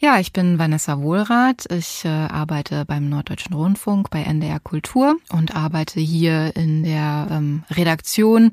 [0.00, 1.66] Ja, ich bin Vanessa Wohlrath.
[1.72, 7.64] Ich äh, arbeite beim Norddeutschen Rundfunk bei NDR Kultur und arbeite hier in der ähm,
[7.68, 8.52] Redaktion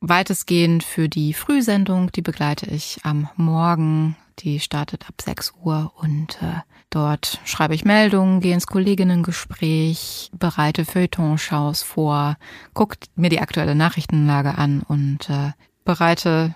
[0.00, 2.12] weitestgehend für die Frühsendung.
[2.12, 4.16] Die begleite ich am Morgen.
[4.40, 10.84] Die startet ab 6 Uhr und äh, dort schreibe ich Meldungen, gehe ins Kolleginnengespräch, bereite
[10.84, 12.36] Feuilleton-Shows vor,
[12.74, 15.52] gucke mir die aktuelle Nachrichtenlage an und äh,
[15.86, 16.54] bereite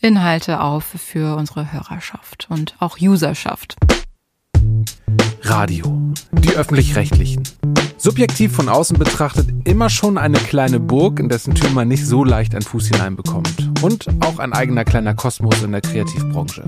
[0.00, 3.76] Inhalte auf für unsere Hörerschaft und auch Userschaft.
[5.42, 6.12] Radio.
[6.32, 7.42] Die öffentlich-rechtlichen.
[7.96, 12.22] Subjektiv von außen betrachtet immer schon eine kleine Burg, in dessen Tür man nicht so
[12.22, 13.70] leicht einen Fuß hineinbekommt.
[13.82, 16.62] Und auch ein eigener kleiner Kosmos in der Kreativbranche.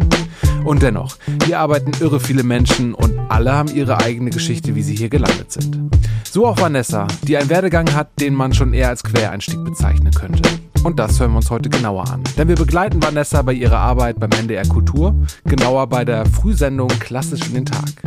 [0.65, 4.97] Und dennoch, hier arbeiten irre viele Menschen und alle haben ihre eigene Geschichte, wie sie
[4.97, 5.79] hier gelandet sind.
[6.29, 10.43] So auch Vanessa, die einen Werdegang hat, den man schon eher als Quereinstieg bezeichnen könnte.
[10.83, 12.23] Und das hören wir uns heute genauer an.
[12.39, 17.47] Denn wir begleiten Vanessa bei ihrer Arbeit beim NDR Kultur, genauer bei der Frühsendung Klassisch
[17.49, 18.03] in den Tag.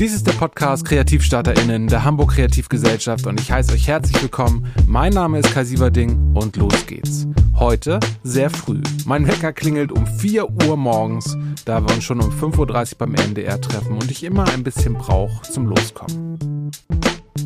[0.00, 4.64] Dies ist der Podcast KreativstarterInnen der Hamburg Kreativgesellschaft und ich heiße euch herzlich willkommen.
[4.86, 7.26] Mein Name ist Kai Sieverding und los geht's.
[7.54, 8.80] Heute sehr früh.
[9.04, 11.36] Mein Wecker klingelt um 4 Uhr morgens,
[11.66, 14.94] da wir uns schon um 5.30 Uhr beim NDR treffen und ich immer ein bisschen
[14.94, 16.70] brauche zum Loskommen.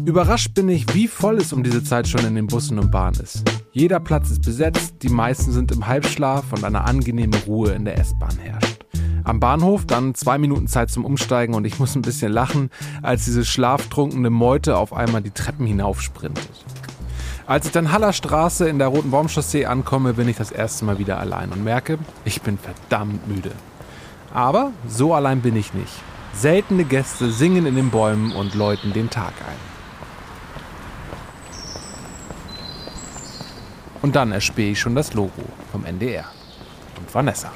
[0.05, 3.19] Überrascht bin ich, wie voll es um diese Zeit schon in den Bussen und Bahnen
[3.21, 3.43] ist.
[3.77, 7.99] Jeder Platz ist besetzt, die meisten sind im Halbschlaf und eine angenehme Ruhe in der
[7.99, 8.87] S-Bahn herrscht.
[9.25, 12.71] Am Bahnhof dann zwei Minuten Zeit zum Umsteigen und ich muss ein bisschen lachen,
[13.03, 16.49] als diese schlaftrunkene Meute auf einmal die Treppen hinaufsprintet.
[17.49, 21.01] Als ich dann Haller Straße in der Roten Baumchaussee ankomme, bin ich das erste Mal
[21.01, 23.51] wieder allein und merke, ich bin verdammt müde.
[24.33, 25.95] Aber so allein bin ich nicht.
[26.33, 29.74] Seltene Gäste singen in den Bäumen und läuten den Tag ein.
[34.05, 36.27] Und dann erspähe ich schon das Logo vom NDR.
[36.99, 37.51] Und Vanessa.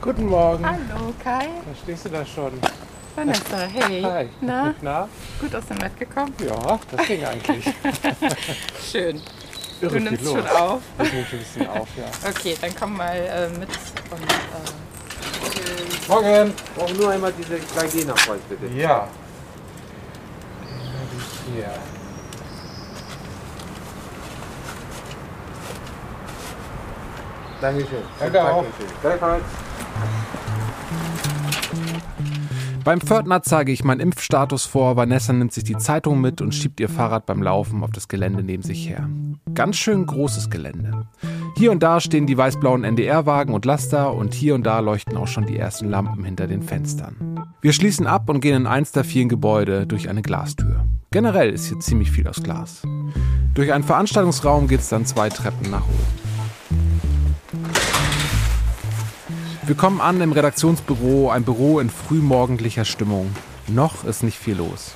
[0.00, 0.66] Guten Morgen.
[0.66, 1.44] Hallo Kai.
[1.64, 2.50] Da stehst du da schon.
[3.14, 4.02] Vanessa, hey.
[4.02, 4.28] Hi.
[4.40, 5.08] Na, Na?
[5.40, 6.34] gut aus dem Bett gekommen?
[6.44, 7.64] Ja, das ging eigentlich.
[8.90, 9.22] Schön.
[9.80, 10.50] Irre Du nimmst viel schon los.
[10.50, 10.82] auf.
[11.00, 12.28] Ich nehme schon ein bisschen auf, ja.
[12.28, 13.68] Okay, dann komm mal äh, mit
[14.10, 16.54] und äh, Morgen.
[16.74, 18.66] Brauche nur einmal diese kleine nachweis bitte.
[18.74, 19.06] Ja.
[21.54, 21.70] Hier.
[27.62, 27.98] Dankeschön.
[28.18, 28.64] Danke auch.
[28.64, 28.86] Dankeschön.
[29.00, 29.44] Gleichfalls.
[32.84, 34.96] Beim Pförtner zeige ich meinen Impfstatus vor.
[34.96, 38.42] Vanessa nimmt sich die Zeitung mit und schiebt ihr Fahrrad beim Laufen auf das Gelände
[38.42, 39.08] neben sich her.
[39.54, 41.06] Ganz schön großes Gelände.
[41.56, 45.28] Hier und da stehen die weiß-blauen NDR-Wagen und Laster und hier und da leuchten auch
[45.28, 47.46] schon die ersten Lampen hinter den Fenstern.
[47.60, 50.84] Wir schließen ab und gehen in eins der vielen Gebäude durch eine Glastür.
[51.12, 52.82] Generell ist hier ziemlich viel aus Glas.
[53.54, 56.21] Durch einen Veranstaltungsraum geht es dann zwei Treppen nach oben.
[59.64, 63.30] Wir kommen an im Redaktionsbüro, ein Büro in frühmorgendlicher Stimmung.
[63.68, 64.92] Noch ist nicht viel los.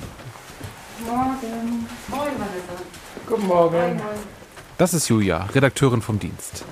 [3.28, 4.00] Guten Morgen.
[4.76, 6.64] Das ist Julia, Redakteurin vom Dienst.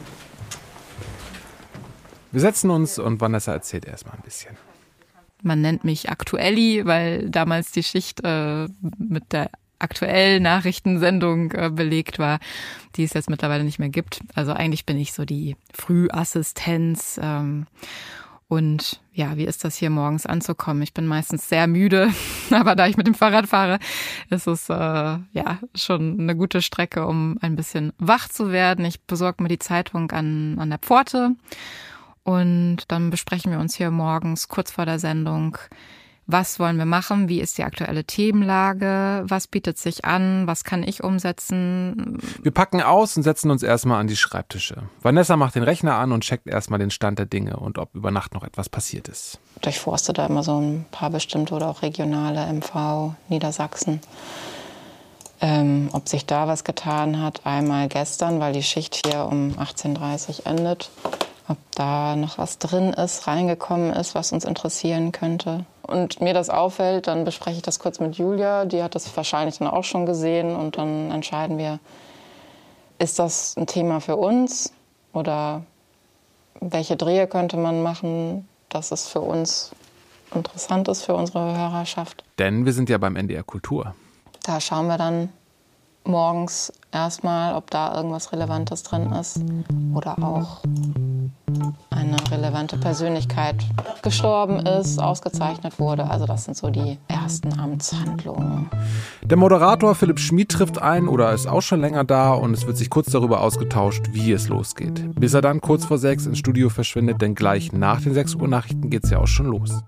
[2.33, 4.57] Wir setzen uns und Vanessa erzählt erstmal ein bisschen.
[5.45, 8.67] Man nennt mich Aktuelli, weil damals die Schicht äh,
[8.99, 12.39] mit der aktuellen Nachrichtensendung äh, belegt war,
[12.97, 14.21] die es jetzt mittlerweile nicht mehr gibt.
[14.35, 17.19] Also eigentlich bin ich so die Frühassistenz.
[17.23, 17.67] Ähm,
[18.47, 20.83] und ja, wie ist das hier morgens anzukommen?
[20.83, 22.11] Ich bin meistens sehr müde,
[22.51, 23.79] aber da ich mit dem Fahrrad fahre,
[24.31, 28.85] ist es äh, ja schon eine gute Strecke, um ein bisschen wach zu werden.
[28.85, 31.37] Ich besorge mir die Zeitung an, an der Pforte
[32.23, 35.59] und dann besprechen wir uns hier morgens kurz vor der Sendung,
[36.27, 40.83] was wollen wir machen, wie ist die aktuelle Themenlage, was bietet sich an, was kann
[40.83, 42.19] ich umsetzen.
[42.43, 44.85] Wir packen aus und setzen uns erstmal an die Schreibtische.
[45.03, 48.11] Vanessa macht den Rechner an und checkt erstmal den Stand der Dinge und ob über
[48.11, 49.39] Nacht noch etwas passiert ist.
[49.61, 54.01] durchforste da immer so ein paar bestimmte oder auch regionale MV Niedersachsen.
[55.41, 60.41] Ähm, ob sich da was getan hat, einmal gestern, weil die Schicht hier um 18.30
[60.41, 60.91] Uhr endet.
[61.49, 65.67] Ob da noch was drin ist, reingekommen ist, was uns interessieren könnte.
[65.87, 68.65] Und mir das auffällt, dann bespreche ich das kurz mit Julia.
[68.65, 70.57] Die hat das wahrscheinlich dann auch schon gesehen.
[70.57, 71.79] Und dann entscheiden wir,
[72.99, 74.73] ist das ein Thema für uns
[75.13, 75.63] oder
[76.61, 79.73] welche Drehe könnte man machen, dass es für uns
[80.35, 82.25] interessant ist, für unsere Hörerschaft.
[82.39, 83.95] Denn wir sind ja beim NDR Kultur.
[84.43, 85.31] Da schauen wir dann,
[86.05, 89.41] morgens erstmal, ob da irgendwas Relevantes drin ist
[89.95, 90.63] oder auch
[91.91, 93.57] eine relevante Persönlichkeit
[94.03, 96.09] gestorben ist, ausgezeichnet wurde.
[96.09, 98.69] Also das sind so die ersten Amtshandlungen.
[99.23, 102.77] Der Moderator Philipp Schmid trifft ein oder ist auch schon länger da und es wird
[102.77, 105.15] sich kurz darüber ausgetauscht, wie es losgeht.
[105.19, 108.49] Bis er dann kurz vor sechs ins Studio verschwindet, denn gleich nach den 6 Uhr
[108.49, 109.83] Nachrichten geht es ja auch schon los.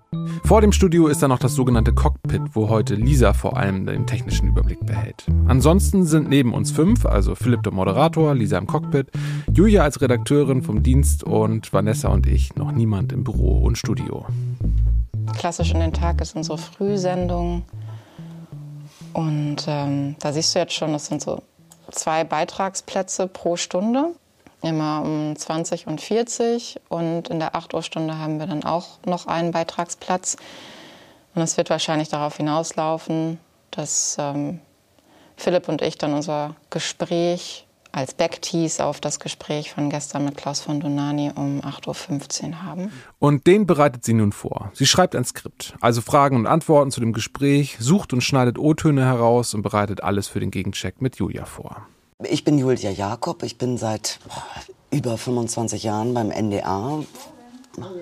[0.44, 4.06] Vor dem Studio ist dann noch das sogenannte Cockpit, wo heute Lisa vor allem den
[4.06, 5.26] technischen Überblick behält.
[5.46, 9.10] Ansonsten sind neben uns fünf, also Philipp der Moderator, Lisa im Cockpit,
[9.52, 14.24] Julia als Redakteurin vom Dienst und Vanessa und ich noch niemand im Büro und Studio.
[15.36, 17.64] Klassisch in den Tag ist unsere Frühsendung.
[19.12, 21.42] Und ähm, da siehst du jetzt schon, das sind so
[21.90, 24.14] zwei Beitragsplätze pro Stunde
[24.62, 28.98] immer um 20 und 40 und in der 8 Uhr Stunde haben wir dann auch
[29.04, 30.36] noch einen Beitragsplatz.
[31.34, 33.38] Und es wird wahrscheinlich darauf hinauslaufen,
[33.70, 34.60] dass ähm,
[35.36, 37.66] Philipp und ich dann unser Gespräch
[37.96, 42.92] als Backtease auf das Gespräch von gestern mit Klaus von Donani um 8.15 Uhr haben.
[43.18, 44.70] Und den bereitet sie nun vor.
[44.74, 49.04] Sie schreibt ein Skript, also Fragen und Antworten zu dem Gespräch, sucht und schneidet O-Töne
[49.04, 51.86] heraus und bereitet alles für den Gegencheck mit Julia vor.
[52.22, 54.18] Ich bin Julia Jakob, ich bin seit
[54.90, 57.02] über 25 Jahren beim NDR.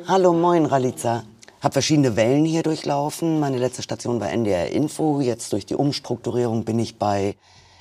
[0.09, 1.23] Hallo, moin, Raliza.
[1.65, 3.41] Hab verschiedene Wellen hier durchlaufen.
[3.41, 5.23] Meine letzte Station war NDR Info.
[5.23, 7.37] Jetzt durch die Umstrukturierung bin ich bei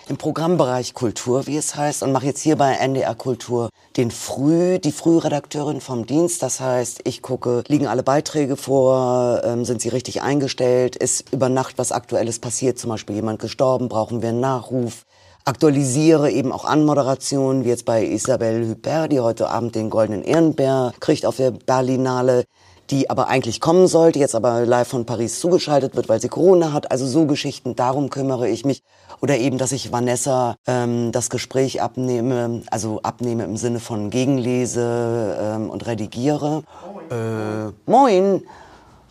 [0.07, 4.79] im Programmbereich Kultur, wie es heißt, und mache jetzt hier bei NDR Kultur den Früh,
[4.79, 6.41] die Frühredakteurin vom Dienst.
[6.41, 11.49] Das heißt, ich gucke, liegen alle Beiträge vor, ähm, sind sie richtig eingestellt, ist über
[11.49, 15.03] Nacht was Aktuelles passiert, zum Beispiel jemand gestorben, brauchen wir einen Nachruf
[15.45, 20.93] aktualisiere eben auch Anmoderationen, wie jetzt bei Isabelle Huppert, die heute Abend den Goldenen Ehrenbär
[21.01, 22.45] kriegt auf der Berlinale,
[22.93, 26.73] die aber eigentlich kommen sollte, jetzt aber live von Paris zugeschaltet wird, weil sie Corona
[26.73, 26.91] hat.
[26.91, 28.83] Also so Geschichten, darum kümmere ich mich.
[29.19, 35.37] Oder eben, dass ich Vanessa ähm, das Gespräch abnehme, also abnehme im Sinne von Gegenlese
[35.41, 36.63] ähm, und redigiere.
[37.09, 38.43] Äh, moin!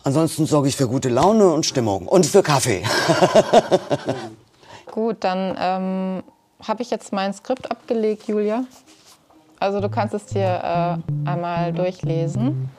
[0.05, 2.83] Ansonsten sorge ich für gute Laune und Stimmung und für Kaffee.
[4.91, 6.23] Gut, dann ähm,
[6.65, 8.65] habe ich jetzt mein Skript abgelegt, Julia.
[9.63, 12.69] Also du kannst es dir äh, einmal durchlesen.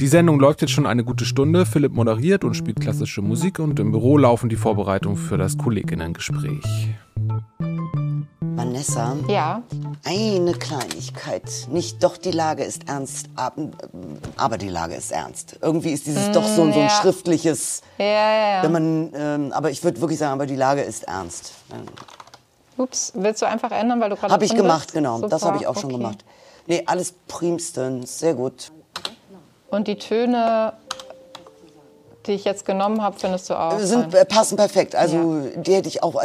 [0.00, 1.66] Die Sendung läuft jetzt schon eine gute Stunde.
[1.66, 6.64] Philipp moderiert und spielt klassische Musik und im Büro laufen die Vorbereitungen für das Kolleginnengespräch.
[8.40, 9.14] Vanessa?
[9.28, 9.62] Ja.
[10.06, 11.68] Eine Kleinigkeit.
[11.70, 13.28] Nicht doch, die Lage ist ernst,
[14.38, 15.58] aber die Lage ist ernst.
[15.60, 16.88] Irgendwie ist dieses mm, doch so, so ein ja.
[16.88, 17.82] schriftliches.
[17.98, 18.62] Ja, ja, ja.
[18.62, 21.52] Wenn man, ähm, aber ich würde wirklich sagen, aber die Lage ist ernst.
[22.78, 24.32] Ups, willst du einfach ändern, weil du gerade.
[24.32, 25.16] Habe ich gemacht, genau.
[25.16, 25.28] Super.
[25.28, 25.80] Das habe ich auch okay.
[25.80, 26.24] schon gemacht.
[26.66, 28.18] Nee, alles primstens.
[28.18, 28.70] Sehr gut.
[29.70, 30.72] Und die Töne,
[32.26, 33.78] die ich jetzt genommen habe, findest du auch?
[33.78, 34.94] Sind, äh, passen perfekt.
[34.94, 35.60] Also ja.
[35.60, 36.22] die hätte ich auch.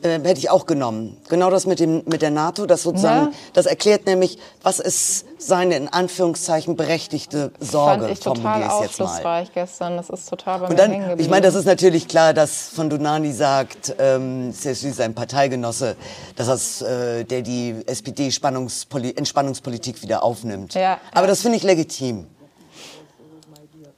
[0.00, 1.16] Äh, hätte ich auch genommen.
[1.28, 3.38] Genau das mit, dem, mit der NATO, das sozusagen, ja.
[3.52, 9.96] das erklärt nämlich, was ist seine in Anführungszeichen berechtigte Sorge, Fand ich total aufschlussreich gestern,
[9.96, 13.32] das ist total bei Und dann, Ich meine, das ist natürlich klar, dass von Donani
[13.32, 15.96] sagt, ähm, ist ja sein Parteigenosse,
[16.36, 20.74] dass das, äh, der die SPD-Entspannungspolitik wieder aufnimmt.
[20.74, 21.26] Ja, Aber ja.
[21.26, 22.28] das finde ich legitim.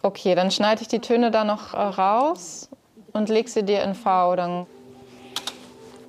[0.01, 2.71] Okay, dann schneide ich die Töne da noch äh, raus
[3.13, 4.67] und leg sie dir in V, dann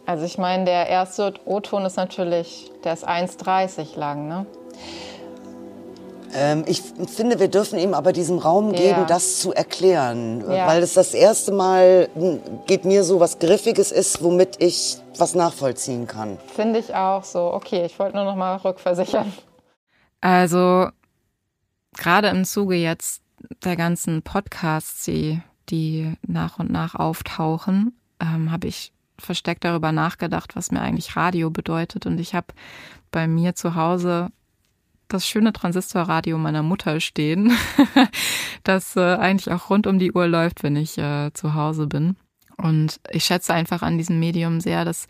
[0.05, 4.45] also ich meine, der erste O-Ton ist natürlich, der ist 1,30 lang, ne?
[6.33, 9.05] Ähm, ich finde, wir dürfen ihm aber diesen Raum geben, ja.
[9.05, 10.43] das zu erklären.
[10.49, 10.67] Ja.
[10.67, 15.35] Weil es das erste Mal hm, geht mir so was Griffiges ist, womit ich was
[15.35, 16.37] nachvollziehen kann.
[16.55, 17.53] Finde ich auch so.
[17.53, 19.31] Okay, ich wollte nur noch mal rückversichern.
[20.21, 20.87] Also
[21.97, 23.21] gerade im Zuge jetzt
[23.63, 30.55] der ganzen Podcasts, die, die nach und nach auftauchen, ähm, habe ich versteckt darüber nachgedacht,
[30.55, 32.05] was mir eigentlich Radio bedeutet.
[32.05, 32.47] Und ich habe
[33.11, 34.29] bei mir zu Hause
[35.07, 37.51] das schöne Transistorradio meiner Mutter stehen,
[38.63, 42.15] das äh, eigentlich auch rund um die Uhr läuft, wenn ich äh, zu Hause bin.
[42.57, 45.07] Und ich schätze einfach an diesem Medium sehr, dass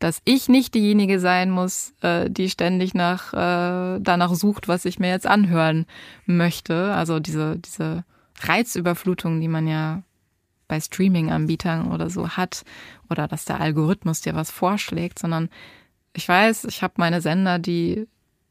[0.00, 5.00] dass ich nicht diejenige sein muss, äh, die ständig nach äh, danach sucht, was ich
[5.00, 5.86] mir jetzt anhören
[6.24, 6.94] möchte.
[6.94, 8.04] Also diese diese
[8.40, 10.02] Reizüberflutung, die man ja
[10.68, 12.64] bei Streaming-Anbietern oder so hat
[13.10, 15.48] oder dass der Algorithmus dir was vorschlägt, sondern
[16.12, 18.06] ich weiß, ich habe meine Sender, die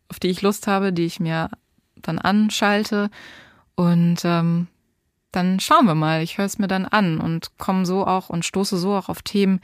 [0.09, 1.49] auf die ich Lust habe, die ich mir
[1.95, 3.09] dann anschalte
[3.75, 4.67] und ähm,
[5.31, 6.23] dann schauen wir mal.
[6.23, 9.21] Ich höre es mir dann an und komme so auch und stoße so auch auf
[9.21, 9.59] Themen,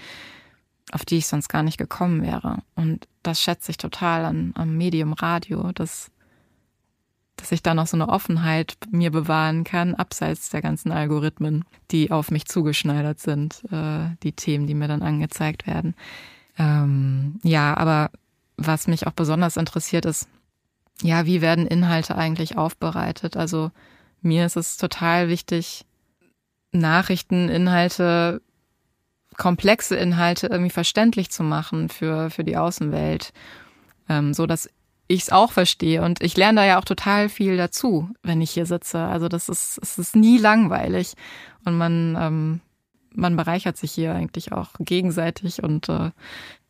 [0.91, 2.59] auf die ich sonst gar nicht gekommen wäre.
[2.75, 6.11] Und das schätze ich total an, am Medium Radio, dass
[7.35, 12.11] dass ich da noch so eine Offenheit mir bewahren kann, abseits der ganzen Algorithmen, die
[12.11, 15.95] auf mich zugeschneidert sind, äh, die Themen, die mir dann angezeigt werden.
[16.57, 18.11] Ähm, ja, aber
[18.57, 20.27] was mich auch besonders interessiert ist,
[21.01, 23.35] ja, wie werden Inhalte eigentlich aufbereitet?
[23.35, 23.71] Also
[24.21, 25.85] mir ist es total wichtig,
[26.71, 28.41] Nachrichteninhalte,
[29.37, 33.33] komplexe Inhalte irgendwie verständlich zu machen für, für die Außenwelt,
[34.07, 34.69] ähm, so dass
[35.07, 36.01] ich es auch verstehe.
[36.01, 38.99] Und ich lerne da ja auch total viel dazu, wenn ich hier sitze.
[38.99, 41.13] Also das ist, es ist nie langweilig.
[41.65, 42.61] Und man, ähm,
[43.13, 46.11] man bereichert sich hier eigentlich auch gegenseitig und äh,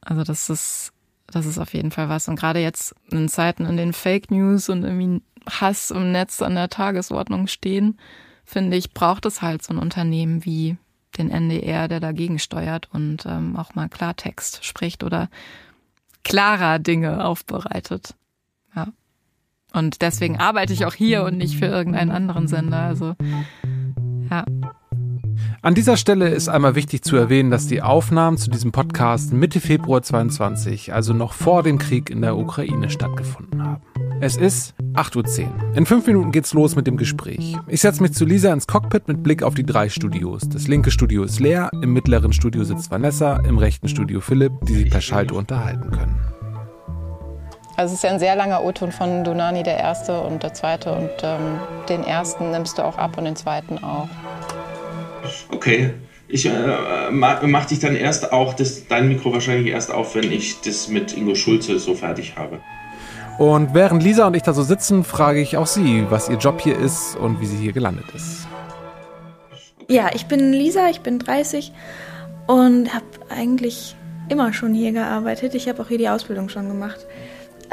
[0.01, 0.93] also das ist
[1.27, 2.27] das ist auf jeden Fall was.
[2.27, 6.55] Und gerade jetzt in Zeiten, in denen Fake News und irgendwie Hass im Netz an
[6.55, 7.97] der Tagesordnung stehen,
[8.45, 10.77] finde ich, braucht es halt so ein Unternehmen wie
[11.17, 15.29] den NDR, der dagegen steuert und ähm, auch mal Klartext spricht oder
[16.23, 18.15] klarer Dinge aufbereitet.
[19.73, 22.79] Und deswegen arbeite ich auch hier und nicht für irgendeinen anderen Sender.
[22.79, 23.15] Also
[24.29, 24.45] ja.
[25.61, 29.61] An dieser Stelle ist einmal wichtig zu erwähnen, dass die Aufnahmen zu diesem Podcast Mitte
[29.61, 33.81] Februar 22, also noch vor dem Krieg in der Ukraine, stattgefunden haben.
[34.19, 35.75] Es ist 8.10 Uhr.
[35.75, 37.57] In fünf Minuten geht's los mit dem Gespräch.
[37.67, 40.47] Ich setze mich zu Lisa ins Cockpit mit Blick auf die drei Studios.
[40.49, 44.73] Das linke Studio ist leer, im mittleren Studio sitzt Vanessa, im rechten Studio Philipp, die
[44.73, 46.32] sich per Schalte unterhalten können.
[47.75, 50.93] Also es ist ja ein sehr langer O-Ton von Dunani, der erste und der zweite.
[50.93, 54.09] Und ähm, den ersten nimmst du auch ab und den zweiten auch.
[55.51, 55.93] Okay.
[56.27, 60.61] Ich äh, mach dich dann erst auch das, dein Mikro wahrscheinlich erst auf, wenn ich
[60.61, 62.59] das mit Ingo Schulze so fertig habe.
[63.37, 66.61] Und während Lisa und ich da so sitzen, frage ich auch sie, was ihr Job
[66.61, 68.47] hier ist und wie sie hier gelandet ist.
[69.87, 71.71] Ja, ich bin Lisa, ich bin 30
[72.47, 73.95] und habe eigentlich
[74.29, 75.53] immer schon hier gearbeitet.
[75.55, 77.05] Ich habe auch hier die Ausbildung schon gemacht.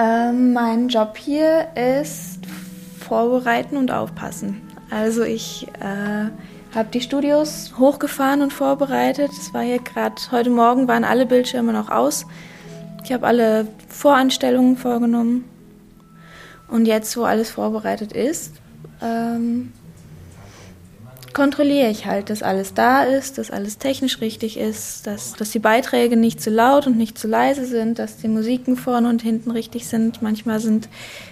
[0.00, 2.38] Ähm, mein Job hier ist
[3.00, 4.62] vorbereiten und aufpassen.
[4.88, 6.30] Also ich äh,
[6.75, 9.30] habe die Studios hochgefahren und vorbereitet.
[9.33, 12.25] Es war hier gerade heute Morgen waren alle Bildschirme noch aus.
[13.04, 15.45] Ich habe alle Voranstellungen vorgenommen
[16.69, 18.54] und jetzt, wo alles vorbereitet ist,
[19.02, 19.73] ähm,
[21.32, 25.58] kontrolliere ich halt, dass alles da ist, dass alles technisch richtig ist, dass, dass die
[25.58, 29.50] Beiträge nicht zu laut und nicht zu leise sind, dass die Musiken vorne und hinten
[29.50, 30.22] richtig sind.
[30.22, 30.88] Manchmal sind,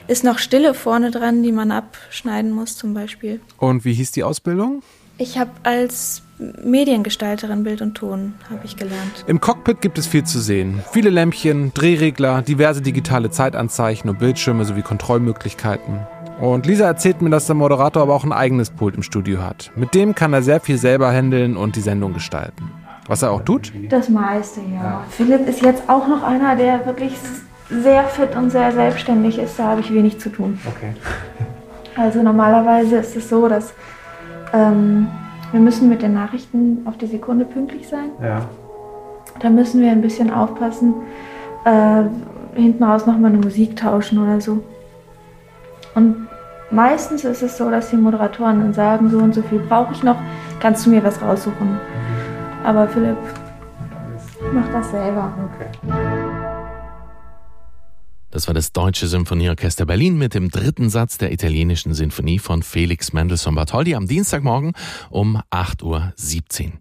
[0.07, 3.41] ist noch Stille vorne dran, die man abschneiden muss zum Beispiel.
[3.59, 4.83] Und wie hieß die Ausbildung?
[5.21, 9.25] Ich habe als Mediengestalterin Bild und Ton habe ich gelernt.
[9.27, 10.85] Im Cockpit gibt es viel zu sehen.
[10.93, 16.07] Viele Lämpchen, Drehregler, diverse digitale Zeitanzeichen und Bildschirme sowie Kontrollmöglichkeiten.
[16.41, 19.73] Und Lisa erzählt mir, dass der Moderator aber auch ein eigenes Pult im Studio hat.
[19.75, 22.71] Mit dem kann er sehr viel selber handeln und die Sendung gestalten.
[23.09, 23.73] Was er auch tut?
[23.89, 24.83] Das meiste, ja.
[24.83, 25.05] ja.
[25.11, 27.15] Philipp ist jetzt auch noch einer, der wirklich
[27.71, 29.59] sehr fit und sehr selbstständig ist.
[29.59, 30.59] Da habe ich wenig zu tun.
[30.67, 30.95] Okay.
[31.97, 33.75] Also normalerweise ist es so, dass
[34.53, 35.09] ähm,
[35.51, 38.11] wir müssen mit den Nachrichten auf die Sekunde pünktlich sein.
[38.23, 38.43] Ja.
[39.41, 40.95] Da müssen wir ein bisschen aufpassen,
[41.65, 42.05] äh,
[42.55, 44.63] hinten raus nochmal eine Musik tauschen oder so.
[45.97, 46.28] Und
[46.71, 50.03] meistens ist es so, dass die Moderatoren dann sagen, so und so viel brauche ich
[50.03, 50.17] noch,
[50.61, 51.79] kannst du mir was raussuchen.
[52.65, 53.17] Aber Philipp
[54.53, 55.33] macht das selber.
[58.31, 63.13] Das war das Deutsche Symphonieorchester Berlin mit dem dritten Satz der italienischen Sinfonie von Felix
[63.13, 64.75] Mendelssohn Bartholdy am Dienstagmorgen
[65.09, 66.73] um 8.17 Uhr.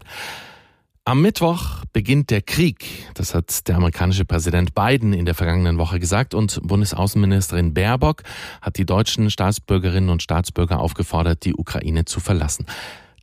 [1.08, 2.86] Am Mittwoch beginnt der Krieg.
[3.14, 8.24] Das hat der amerikanische Präsident Biden in der vergangenen Woche gesagt und Bundesaußenministerin Baerbock
[8.62, 12.66] hat die deutschen Staatsbürgerinnen und Staatsbürger aufgefordert, die Ukraine zu verlassen.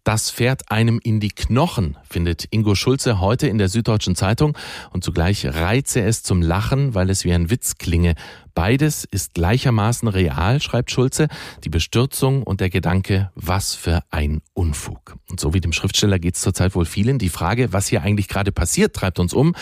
[0.02, 4.56] Das fährt einem in die Knochen, findet Ingo Schulze heute in der Süddeutschen Zeitung
[4.90, 8.14] und zugleich reize es zum Lachen, weil es wie ein Witz klinge.
[8.54, 11.28] Beides ist gleichermaßen real, schreibt Schulze,
[11.64, 15.16] die Bestürzung und der Gedanke, was für ein Unfug.
[15.28, 17.18] Und so wie dem Schriftsteller geht es zurzeit wohl vielen.
[17.18, 19.54] Die Frage, was hier eigentlich gerade passiert, treibt uns um.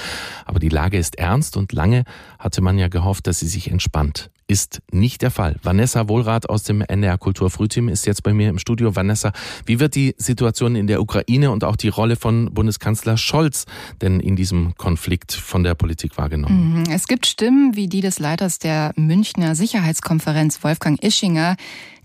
[0.45, 2.05] Aber die Lage ist ernst und lange
[2.39, 5.57] hatte man ja gehofft, dass sie sich entspannt ist nicht der Fall.
[5.63, 8.95] Vanessa Wohlrath aus dem NDR Kultur Frühteam ist jetzt bei mir im Studio.
[8.95, 9.33] Vanessa,
[9.65, 13.65] wie wird die Situation in der Ukraine und auch die Rolle von Bundeskanzler Scholz
[14.03, 16.81] denn in diesem Konflikt von der Politik wahrgenommen?
[16.81, 16.91] Mhm.
[16.91, 21.57] Es gibt Stimmen wie die des Leiters der Münchner Sicherheitskonferenz Wolfgang Ischinger,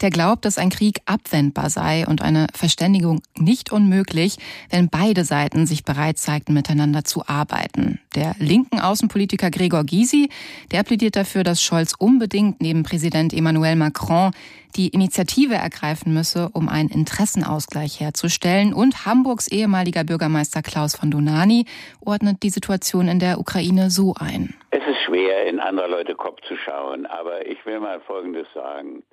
[0.01, 4.37] der glaubt, dass ein Krieg abwendbar sei und eine Verständigung nicht unmöglich,
[4.69, 7.99] wenn beide Seiten sich bereit zeigten, miteinander zu arbeiten.
[8.15, 10.29] Der linken Außenpolitiker Gregor Gysi,
[10.71, 14.31] der plädiert dafür, dass Scholz unbedingt neben Präsident Emmanuel Macron
[14.75, 18.73] die Initiative ergreifen müsse, um einen Interessenausgleich herzustellen.
[18.73, 21.65] Und Hamburgs ehemaliger Bürgermeister Klaus von Donani
[21.99, 24.53] ordnet die Situation in der Ukraine so ein.
[24.71, 29.03] Es ist schwer, in anderer Leute Kopf zu schauen, aber ich will mal Folgendes sagen.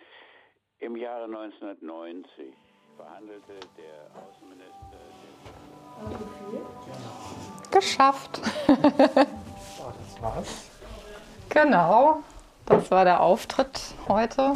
[0.84, 2.52] Im Jahre 1990
[2.98, 4.98] verhandelte der Außenminister
[7.70, 8.42] Geschafft.
[8.68, 10.66] Oh, das war's.
[11.48, 12.22] Genau.
[12.66, 14.52] Das war der Auftritt heute.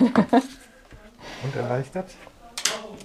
[0.00, 2.10] Und erleichtert?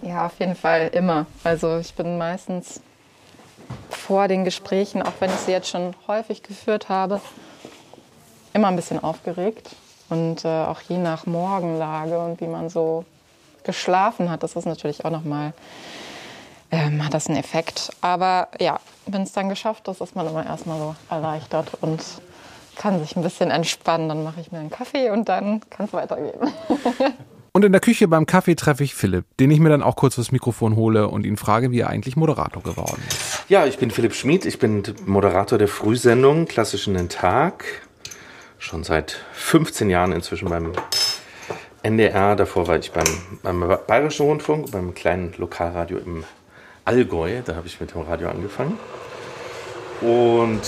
[0.02, 1.28] Ja, auf jeden Fall immer.
[1.46, 2.82] Also ich bin meistens
[3.90, 7.22] vor den Gesprächen, auch wenn ich sie jetzt schon häufig geführt habe,
[8.54, 9.78] immer ein bisschen aufgeregt.
[10.10, 13.06] Und äh, auch je nach Morgenlage und wie man so
[13.64, 15.54] geschlafen hat, das ist natürlich auch nochmal,
[16.72, 17.92] ähm, hat das einen Effekt.
[18.02, 22.02] Aber ja, wenn es dann geschafft ist, ist man immer erstmal so erleichtert und
[22.76, 24.10] kann sich ein bisschen entspannen.
[24.10, 26.54] Dann mache ich mir einen Kaffee und dann kann es weitergehen.
[27.56, 30.18] Und in der Küche beim Kaffee treffe ich Philipp, den ich mir dann auch kurz
[30.18, 33.46] das Mikrofon hole und ihn frage, wie er eigentlich Moderator geworden ist.
[33.48, 37.64] Ja, ich bin Philipp Schmid, ich bin Moderator der Frühsendung Klassischen den Tag.
[38.58, 40.74] Schon seit 15 Jahren inzwischen beim
[41.84, 42.36] NDR.
[42.36, 43.06] Davor war ich beim,
[43.44, 46.24] beim Bayerischen Rundfunk, beim kleinen Lokalradio im
[46.84, 47.42] Allgäu.
[47.46, 48.78] Da habe ich mit dem Radio angefangen.
[50.02, 50.62] Und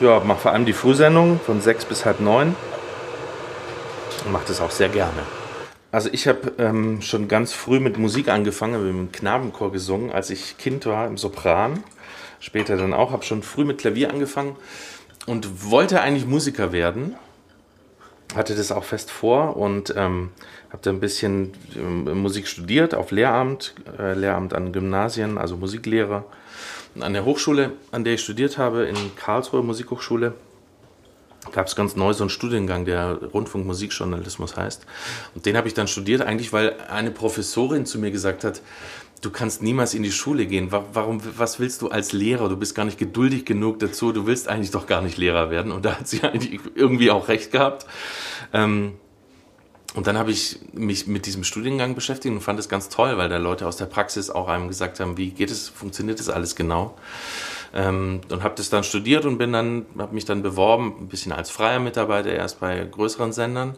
[0.00, 2.54] ja, mache vor allem die Frühsendung von sechs bis halb neun.
[4.24, 5.22] Und mache das auch sehr gerne.
[5.90, 10.28] Also ich habe ähm, schon ganz früh mit Musik angefangen, habe im Knabenchor gesungen, als
[10.28, 11.82] ich Kind war, im Sopran.
[12.40, 14.56] Später dann auch, habe schon früh mit Klavier angefangen
[15.26, 17.16] und wollte eigentlich Musiker werden.
[18.34, 20.30] Hatte das auch fest vor und ähm,
[20.70, 26.24] habe dann ein bisschen ähm, Musik studiert auf Lehramt, äh, Lehramt an Gymnasien, also Musiklehrer.
[27.00, 30.34] An der Hochschule, an der ich studiert habe, in Karlsruhe Musikhochschule,
[31.52, 34.84] gab es ganz neu so einen Studiengang, der Rundfunkmusikjournalismus heißt.
[35.34, 38.60] Und den habe ich dann studiert, eigentlich weil eine Professorin zu mir gesagt hat,
[39.20, 40.70] du kannst niemals in die Schule gehen.
[40.70, 42.48] Warum, was willst du als Lehrer?
[42.48, 44.12] Du bist gar nicht geduldig genug dazu.
[44.12, 45.72] Du willst eigentlich doch gar nicht Lehrer werden.
[45.72, 47.86] Und da hat sie eigentlich irgendwie auch recht gehabt.
[48.52, 48.94] Ähm,
[49.94, 53.28] und dann habe ich mich mit diesem Studiengang beschäftigt und fand es ganz toll, weil
[53.28, 56.54] da Leute aus der Praxis auch einem gesagt haben, wie geht es, funktioniert das alles
[56.56, 56.94] genau?
[57.74, 61.32] Ähm, und habe das dann studiert und bin dann, habe mich dann beworben, ein bisschen
[61.32, 63.76] als freier Mitarbeiter erst bei größeren Sendern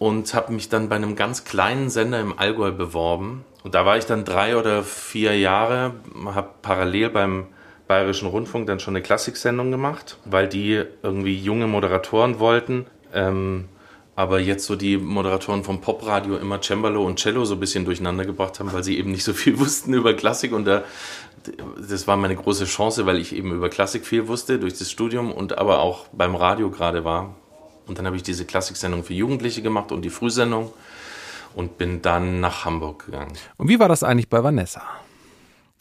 [0.00, 3.44] und habe mich dann bei einem ganz kleinen Sender im Allgäu beworben.
[3.62, 5.92] Und da war ich dann drei oder vier Jahre,
[6.24, 7.46] habe parallel beim
[7.86, 12.86] Bayerischen Rundfunk dann schon eine Klassiksendung gemacht, weil die irgendwie junge Moderatoren wollten.
[13.12, 13.68] Ähm,
[14.16, 18.24] aber jetzt so die Moderatoren vom Popradio immer Cembalo und Cello so ein bisschen durcheinander
[18.24, 20.82] gebracht haben, weil sie eben nicht so viel wussten über Klassik und da
[21.78, 25.32] das war meine große Chance, weil ich eben über Klassik viel wusste durch das Studium
[25.32, 27.34] und aber auch beim Radio gerade war.
[27.90, 30.72] Und dann habe ich diese Klassiksendung für Jugendliche gemacht und die Frühsendung
[31.56, 33.32] und bin dann nach Hamburg gegangen.
[33.56, 34.82] Und wie war das eigentlich bei Vanessa?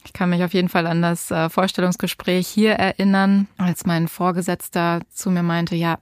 [0.03, 5.01] Ich kann mich auf jeden Fall an das äh, Vorstellungsgespräch hier erinnern, als mein Vorgesetzter
[5.11, 5.99] zu mir meinte, ja,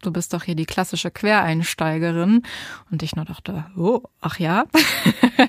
[0.00, 2.42] du bist doch hier die klassische Quereinsteigerin.
[2.90, 4.64] Und ich nur dachte, oh, ach ja.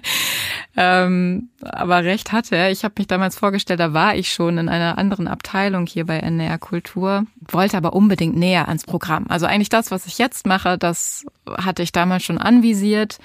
[0.78, 2.72] ähm, aber recht hatte er.
[2.72, 6.18] Ich habe mich damals vorgestellt, da war ich schon in einer anderen Abteilung hier bei
[6.20, 9.26] NR Kultur, wollte aber unbedingt näher ans Programm.
[9.28, 13.18] Also eigentlich das, was ich jetzt mache, das hatte ich damals schon anvisiert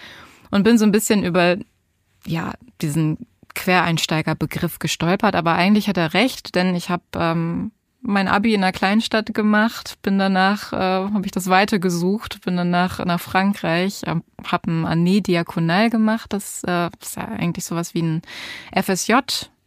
[0.50, 1.56] und bin so ein bisschen über
[2.26, 7.70] ja diesen Quereinsteigerbegriff gestolpert, aber eigentlich hat er recht, denn ich habe ähm,
[8.06, 12.56] mein Abi in einer Kleinstadt gemacht, bin danach, äh, habe ich das weiter gesucht, bin
[12.56, 17.94] danach nach Frankreich, äh, habe ein Année Diakonal gemacht, das äh, ist ja eigentlich sowas
[17.94, 18.22] wie ein
[18.74, 19.14] FSJ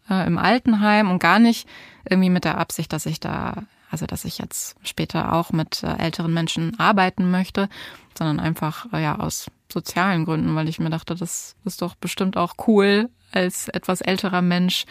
[0.10, 1.68] äh, im Altenheim und gar nicht
[2.10, 5.98] irgendwie mit der Absicht, dass ich da, also dass ich jetzt später auch mit äh,
[5.98, 7.70] älteren Menschen arbeiten möchte,
[8.18, 12.38] sondern einfach äh, ja aus sozialen Gründen, weil ich mir dachte, das ist doch bestimmt
[12.38, 14.86] auch cool, als etwas älterer Mensch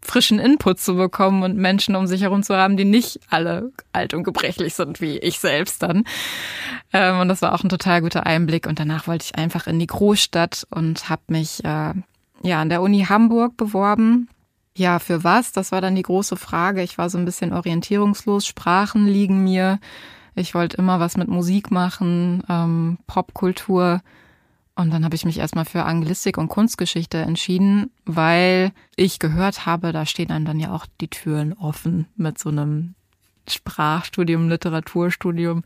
[0.00, 4.14] frischen Input zu bekommen und Menschen um sich herum zu haben, die nicht alle alt
[4.14, 6.04] und gebrechlich sind, wie ich selbst dann.
[6.92, 8.66] Ähm, und das war auch ein total guter Einblick.
[8.66, 11.94] Und danach wollte ich einfach in die Großstadt und habe mich äh,
[12.42, 14.28] ja an der Uni Hamburg beworben.
[14.76, 15.52] Ja, für was?
[15.52, 16.82] Das war dann die große Frage.
[16.82, 18.46] Ich war so ein bisschen orientierungslos.
[18.46, 19.80] Sprachen liegen mir.
[20.36, 24.00] Ich wollte immer was mit Musik machen, ähm, Popkultur.
[24.78, 29.90] Und dann habe ich mich erstmal für Anglistik und Kunstgeschichte entschieden, weil ich gehört habe,
[29.90, 32.94] da stehen einem dann ja auch die Türen offen mit so einem
[33.48, 35.64] Sprachstudium, Literaturstudium.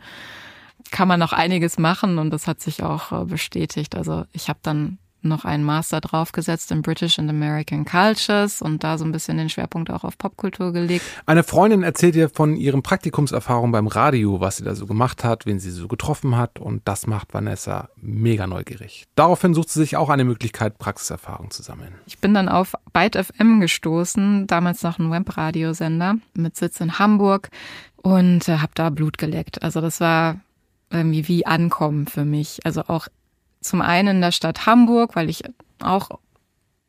[0.91, 3.97] Kann man noch einiges machen und das hat sich auch äh, bestätigt.
[3.97, 4.97] Also ich habe dann
[5.29, 9.49] noch einen Master draufgesetzt in British and American Cultures und da so ein bisschen den
[9.49, 11.05] Schwerpunkt auch auf Popkultur gelegt.
[11.27, 15.47] Eine Freundin erzählt ihr von ihren Praktikumserfahrungen beim Radio, was sie da so gemacht hat,
[15.47, 19.07] wen sie so getroffen hat und das macht Vanessa mega neugierig.
[19.15, 21.95] Daraufhin sucht sie sich auch eine Möglichkeit, Praxiserfahrung zu sammeln.
[22.07, 27.51] Ich bin dann auf Byte FM gestoßen, damals noch ein Webradiosender mit Sitz in Hamburg
[27.97, 29.63] und äh, habe da Blut geleckt.
[29.63, 30.41] Also das war
[30.91, 32.61] irgendwie wie Ankommen für mich.
[32.65, 33.09] Also auch
[33.63, 35.45] zum einen in der Stadt Hamburg, weil ich
[35.81, 36.11] auch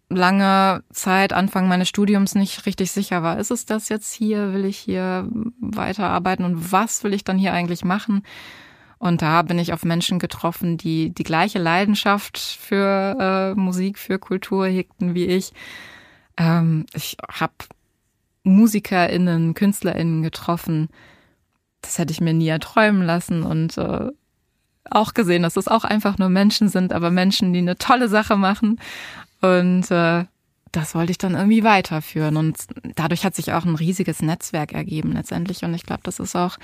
[0.10, 4.54] lange Zeit, Anfang meines Studiums, nicht richtig sicher war, ist es das jetzt hier?
[4.54, 5.28] Will ich hier
[5.60, 8.24] weiterarbeiten und was will ich dann hier eigentlich machen?
[9.00, 14.18] Und da bin ich auf Menschen getroffen, die die gleiche Leidenschaft für äh, Musik, für
[14.18, 15.52] Kultur hegten wie ich.
[16.38, 17.54] Ähm, ich habe
[18.44, 20.90] MusikerInnen, KünstlerInnen getroffen.
[21.82, 24.10] Das hätte ich mir nie erträumen lassen und äh,
[24.90, 28.36] auch gesehen, dass es auch einfach nur Menschen sind, aber Menschen, die eine tolle Sache
[28.38, 28.80] machen
[29.42, 30.26] und äh,
[30.74, 32.36] das wollte ich dann irgendwie weiterführen.
[32.36, 32.58] Und
[32.96, 35.64] dadurch hat sich auch ein riesiges Netzwerk ergeben letztendlich.
[35.64, 36.58] Und ich glaube, das ist auch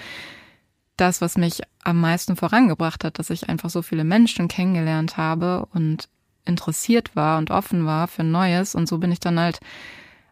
[0.97, 5.67] das, was mich am meisten vorangebracht hat, dass ich einfach so viele Menschen kennengelernt habe
[5.73, 6.10] und
[6.43, 8.73] interessiert war und offen war für Neues.
[8.73, 9.60] Und so bin ich dann halt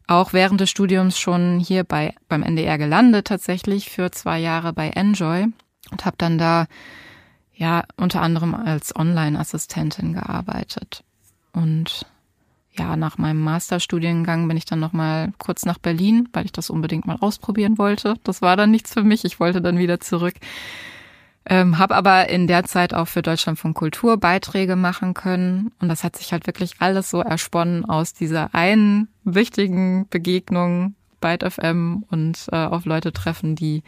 [0.07, 4.89] auch während des Studiums schon hier bei beim NDR gelandet tatsächlich für zwei Jahre bei
[4.89, 5.47] Enjoy
[5.91, 6.65] und habe dann da
[7.57, 11.03] ja unter anderem als Online-Assistentin gearbeitet
[11.51, 12.05] und
[12.77, 17.07] ja, nach meinem Masterstudiengang bin ich dann nochmal kurz nach Berlin, weil ich das unbedingt
[17.07, 18.15] mal ausprobieren wollte.
[18.23, 19.25] Das war dann nichts für mich.
[19.25, 20.35] Ich wollte dann wieder zurück.
[21.49, 25.71] Ähm, habe aber in der Zeit auch für Deutschland von Kultur Beiträge machen können.
[25.79, 31.37] Und das hat sich halt wirklich alles so ersponnen aus dieser einen wichtigen Begegnung bei
[31.37, 33.81] FM und äh, auf Leute treffen, die,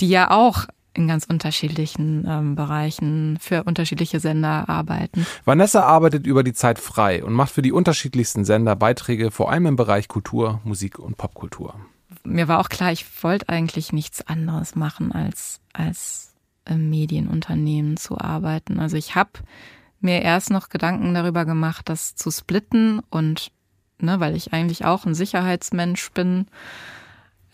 [0.00, 5.26] die ja auch in ganz unterschiedlichen ähm, Bereichen für unterschiedliche Sender arbeiten.
[5.44, 9.66] Vanessa arbeitet über die Zeit frei und macht für die unterschiedlichsten Sender Beiträge, vor allem
[9.66, 11.74] im Bereich Kultur, Musik und Popkultur.
[12.24, 18.18] Mir war auch klar, ich wollte eigentlich nichts anderes machen, als als im Medienunternehmen zu
[18.18, 18.80] arbeiten.
[18.80, 19.30] Also ich habe
[20.00, 23.52] mir erst noch Gedanken darüber gemacht, das zu splitten und
[24.00, 26.46] ne, weil ich eigentlich auch ein Sicherheitsmensch bin,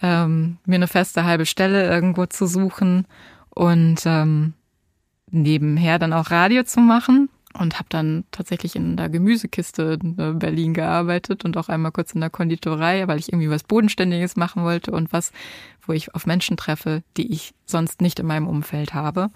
[0.03, 3.07] ähm, mir eine feste halbe Stelle irgendwo zu suchen
[3.51, 4.55] und ähm,
[5.31, 10.75] nebenher dann auch Radio zu machen und habe dann tatsächlich in der Gemüsekiste in Berlin
[10.75, 14.91] gearbeitet und auch einmal kurz in der Konditorei, weil ich irgendwie was Bodenständiges machen wollte
[14.91, 15.33] und was,
[15.87, 19.31] wo ich auf Menschen treffe, die ich sonst nicht in meinem Umfeld habe.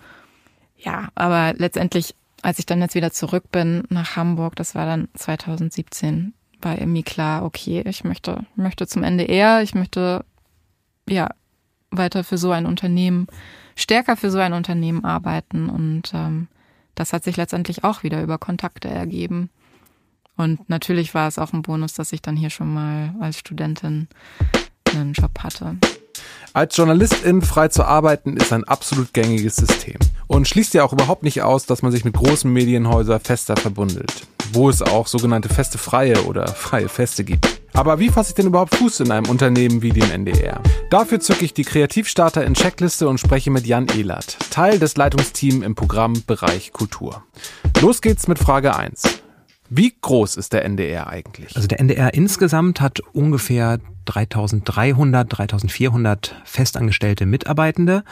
[0.78, 5.08] Ja, aber letztendlich, als ich dann jetzt wieder zurück bin nach Hamburg, das war dann
[5.14, 10.24] 2017, war irgendwie klar, okay, ich möchte, möchte zum Ende eher, ich möchte
[11.10, 11.28] ja
[11.90, 13.26] weiter für so ein Unternehmen
[13.76, 15.68] stärker für so ein Unternehmen arbeiten.
[15.68, 16.48] Und ähm,
[16.94, 19.50] das hat sich letztendlich auch wieder über Kontakte ergeben.
[20.36, 24.08] Und natürlich war es auch ein Bonus, dass ich dann hier schon mal als Studentin
[24.92, 25.76] einen Job hatte.
[26.52, 31.22] Als Journalistin frei zu arbeiten ist ein absolut gängiges System und schließt ja auch überhaupt
[31.22, 35.76] nicht aus, dass man sich mit großen Medienhäusern fester verbundelt, wo es auch sogenannte feste
[35.76, 37.60] freie oder freie Feste gibt.
[37.76, 40.62] Aber wie fasse ich denn überhaupt Fuß in einem Unternehmen wie dem NDR?
[40.88, 45.62] Dafür zücke ich die Kreativstarter in Checkliste und spreche mit Jan Ehlert, Teil des Leitungsteams
[45.62, 47.22] im Programm Bereich Kultur.
[47.82, 49.02] Los geht's mit Frage 1.
[49.68, 51.54] Wie groß ist der NDR eigentlich?
[51.54, 58.04] Also der NDR insgesamt hat ungefähr 3300, 3400 festangestellte Mitarbeitende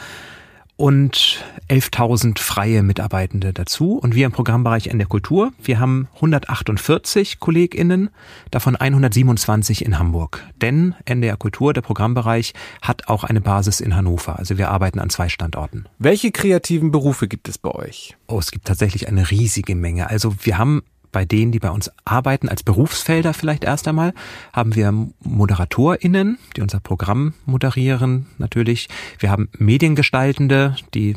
[0.77, 3.97] und 11.000 freie Mitarbeitende dazu.
[3.97, 8.09] Und wir im Programmbereich NDR Kultur, wir haben 148 KollegInnen,
[8.51, 10.43] davon 127 in Hamburg.
[10.61, 14.37] Denn NDR Kultur, der Programmbereich, hat auch eine Basis in Hannover.
[14.37, 15.85] Also wir arbeiten an zwei Standorten.
[15.97, 18.15] Welche kreativen Berufe gibt es bei euch?
[18.27, 20.09] Oh, es gibt tatsächlich eine riesige Menge.
[20.09, 20.83] Also wir haben
[21.15, 24.13] bei denen, die bei uns arbeiten, als Berufsfelder vielleicht erst einmal,
[24.51, 24.91] haben wir
[25.23, 28.89] ModeratorInnen, die unser Programm moderieren, natürlich.
[29.17, 31.15] Wir haben Mediengestaltende, die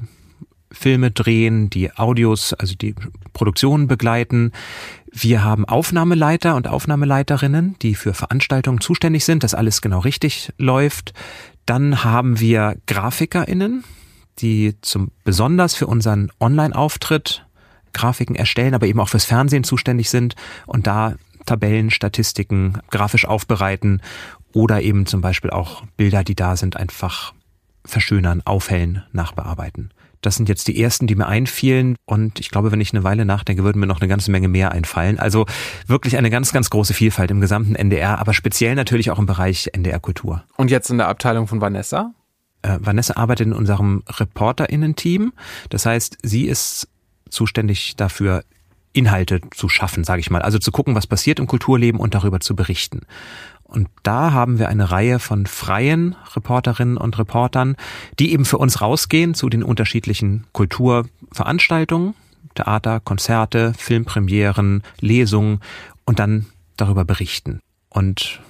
[0.70, 2.94] Filme drehen, die Audios, also die
[3.32, 4.52] Produktionen begleiten.
[5.10, 11.12] Wir haben Aufnahmeleiter und Aufnahmeleiterinnen, die für Veranstaltungen zuständig sind, dass alles genau richtig läuft.
[11.66, 13.82] Dann haben wir GrafikerInnen,
[14.38, 17.47] die zum besonders für unseren Online-Auftritt
[17.98, 21.14] Grafiken erstellen, aber eben auch fürs Fernsehen zuständig sind und da
[21.46, 24.02] Tabellen, Statistiken grafisch aufbereiten
[24.52, 27.32] oder eben zum Beispiel auch Bilder, die da sind, einfach
[27.84, 29.90] verschönern, aufhellen, nachbearbeiten.
[30.20, 31.96] Das sind jetzt die ersten, die mir einfielen.
[32.04, 34.72] Und ich glaube, wenn ich eine Weile nachdenke, würden mir noch eine ganze Menge mehr
[34.72, 35.18] einfallen.
[35.18, 35.46] Also
[35.86, 39.70] wirklich eine ganz, ganz große Vielfalt im gesamten NDR, aber speziell natürlich auch im Bereich
[39.72, 40.44] NDR Kultur.
[40.56, 42.12] Und jetzt in der Abteilung von Vanessa?
[42.62, 45.32] Äh, Vanessa arbeitet in unserem ReporterInnen-Team.
[45.70, 46.88] Das heißt, sie ist
[47.30, 48.44] zuständig dafür,
[48.92, 50.42] Inhalte zu schaffen, sage ich mal.
[50.42, 53.02] Also zu gucken, was passiert im Kulturleben und darüber zu berichten.
[53.64, 57.76] Und da haben wir eine Reihe von freien Reporterinnen und Reportern,
[58.18, 62.14] die eben für uns rausgehen zu den unterschiedlichen Kulturveranstaltungen,
[62.54, 65.60] Theater, Konzerte, Filmpremieren, Lesungen
[66.06, 67.60] und dann darüber berichten.
[67.90, 68.40] Und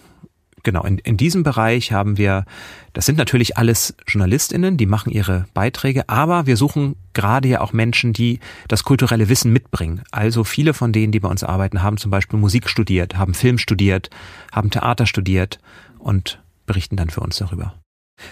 [0.69, 2.45] Genau, in, in diesem Bereich haben wir,
[2.93, 7.73] das sind natürlich alles JournalistInnen, die machen ihre Beiträge, aber wir suchen gerade ja auch
[7.73, 10.03] Menschen, die das kulturelle Wissen mitbringen.
[10.11, 13.57] Also viele von denen, die bei uns arbeiten, haben zum Beispiel Musik studiert, haben Film
[13.57, 14.11] studiert,
[14.53, 15.59] haben Theater studiert
[15.99, 17.73] und berichten dann für uns darüber.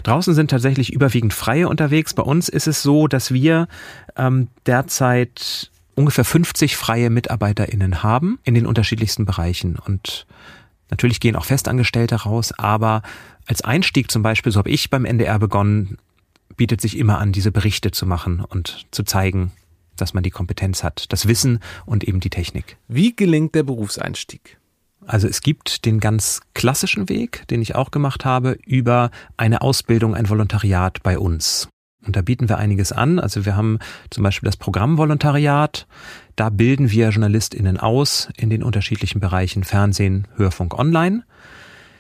[0.02, 2.12] Draußen sind tatsächlich überwiegend Freie unterwegs.
[2.12, 3.66] Bei uns ist es so, dass wir
[4.14, 10.26] ähm, derzeit ungefähr 50 freie MitarbeiterInnen haben in den unterschiedlichsten Bereichen und
[10.90, 13.02] Natürlich gehen auch Festangestellte raus, aber
[13.46, 15.98] als Einstieg zum Beispiel, so habe ich beim NDR begonnen,
[16.56, 19.52] bietet sich immer an, diese Berichte zu machen und zu zeigen,
[19.96, 22.76] dass man die Kompetenz hat, das Wissen und eben die Technik.
[22.88, 24.58] Wie gelingt der Berufseinstieg?
[25.06, 30.14] Also es gibt den ganz klassischen Weg, den ich auch gemacht habe, über eine Ausbildung,
[30.14, 31.68] ein Volontariat bei uns.
[32.06, 33.18] Und da bieten wir einiges an.
[33.18, 33.78] Also wir haben
[34.10, 35.86] zum Beispiel das Programm Volontariat.
[36.36, 41.24] Da bilden wir JournalistInnen aus in den unterschiedlichen Bereichen Fernsehen, Hörfunk, Online.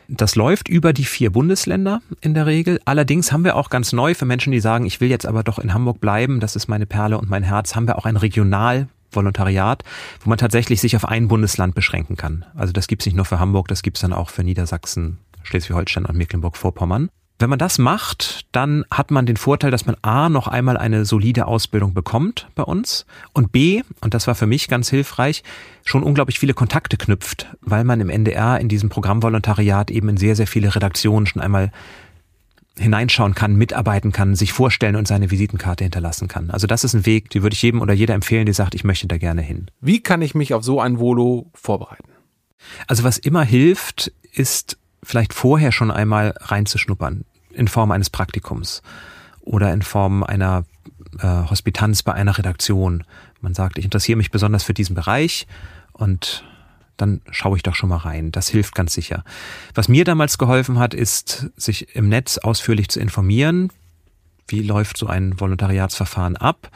[0.08, 2.80] Das läuft über die vier Bundesländer in der Regel.
[2.84, 5.58] Allerdings haben wir auch ganz neu für Menschen, die sagen, ich will jetzt aber doch
[5.58, 9.82] in Hamburg bleiben, das ist meine Perle und mein Herz, haben wir auch ein Regionalvolontariat,
[10.20, 12.44] wo man tatsächlich sich auf ein Bundesland beschränken kann.
[12.54, 16.16] Also das gibt's nicht nur für Hamburg, das gibt's dann auch für Niedersachsen, Schleswig-Holstein und
[16.16, 17.08] Mecklenburg-Vorpommern.
[17.38, 21.04] Wenn man das macht, dann hat man den Vorteil, dass man A noch einmal eine
[21.04, 25.42] solide Ausbildung bekommt bei uns und B, und das war für mich ganz hilfreich,
[25.84, 30.34] schon unglaublich viele Kontakte knüpft, weil man im NDR in diesem Programmvolontariat eben in sehr,
[30.34, 31.72] sehr viele Redaktionen schon einmal
[32.78, 36.50] hineinschauen kann, mitarbeiten kann, sich vorstellen und seine Visitenkarte hinterlassen kann.
[36.50, 38.84] Also das ist ein Weg, die würde ich jedem oder jeder empfehlen, die sagt, ich
[38.84, 39.70] möchte da gerne hin.
[39.80, 42.08] Wie kann ich mich auf so ein Volo vorbereiten?
[42.86, 48.82] Also was immer hilft, ist vielleicht vorher schon einmal reinzuschnuppern in Form eines Praktikums
[49.40, 50.64] oder in Form einer
[51.20, 53.04] äh, Hospitanz bei einer Redaktion.
[53.40, 55.46] Man sagt, ich interessiere mich besonders für diesen Bereich
[55.92, 56.44] und
[56.96, 58.32] dann schaue ich doch schon mal rein.
[58.32, 59.22] Das hilft ganz sicher.
[59.74, 63.70] Was mir damals geholfen hat, ist, sich im Netz ausführlich zu informieren.
[64.48, 66.70] Wie läuft so ein Volontariatsverfahren ab?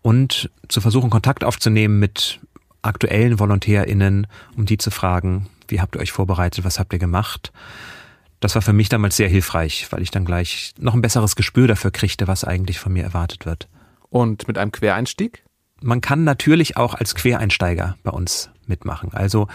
[0.00, 2.40] Und zu versuchen, Kontakt aufzunehmen mit
[2.82, 6.64] aktuellen VolontärInnen, um die zu fragen, wie habt ihr euch vorbereitet?
[6.64, 7.52] Was habt ihr gemacht?
[8.40, 11.66] Das war für mich damals sehr hilfreich, weil ich dann gleich noch ein besseres Gespür
[11.66, 13.68] dafür kriegte, was eigentlich von mir erwartet wird.
[14.10, 15.44] Und mit einem Quereinstieg?
[15.80, 19.12] Man kann natürlich auch als Quereinsteiger bei uns mitmachen.
[19.12, 19.48] Also